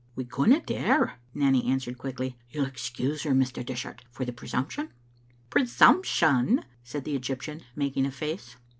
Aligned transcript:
"We 0.15 0.25
couldna 0.25 0.61
dare," 0.61 1.19
Nanny 1.35 1.63
answered 1.65 1.99
quickly. 1.99 2.35
'* 2.43 2.49
You'll 2.49 2.65
excuse 2.65 3.21
her, 3.21 3.33
Mr. 3.33 3.63
Dishart, 3.63 4.03
for 4.09 4.25
the 4.25 4.33
presumption?"" 4.33 4.89
Presumption!" 5.51 6.65
said 6.83 7.03
the 7.03 7.15
Egyptian, 7.15 7.61
making 7.75 8.07
a 8.07 8.11
face. 8.11 8.55